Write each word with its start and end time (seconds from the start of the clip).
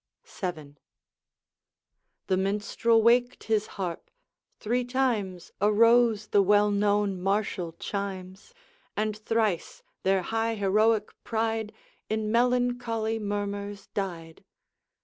VII. 0.25 0.77
The 2.25 2.35
minstrel 2.35 3.03
waked 3.03 3.43
his 3.43 3.67
harp, 3.77 4.09
three 4.57 4.83
times 4.83 5.51
Arose 5.61 6.29
the 6.29 6.41
well 6.41 6.71
known 6.71 7.21
martial 7.21 7.73
chimes, 7.73 8.55
And 8.97 9.15
thrice 9.15 9.83
their 10.01 10.23
high 10.23 10.55
heroic 10.55 11.11
pride 11.23 11.71
In 12.09 12.31
melancholy 12.31 13.19
murmurs 13.19 13.89
died. 13.93 14.43